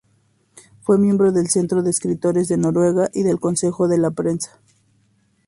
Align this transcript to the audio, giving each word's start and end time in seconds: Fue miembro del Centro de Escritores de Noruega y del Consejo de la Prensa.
Fue 0.81 0.97
miembro 0.97 1.31
del 1.31 1.47
Centro 1.51 1.83
de 1.83 1.91
Escritores 1.91 2.47
de 2.47 2.57
Noruega 2.57 3.11
y 3.13 3.21
del 3.21 3.39
Consejo 3.39 3.87
de 3.87 3.99
la 3.99 4.09
Prensa. 4.09 4.59